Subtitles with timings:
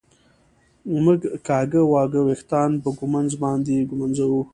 [1.03, 4.41] مونږ کاږه واږه وېښتان په ږمونځ باندي ږمنځوو